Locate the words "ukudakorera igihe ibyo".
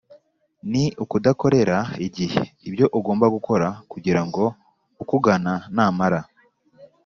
1.03-2.85